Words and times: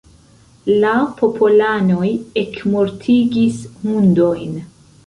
La 0.83 0.93
popolanoj 1.19 2.09
ekmortigis 2.45 3.63
hundojn. 3.85 4.63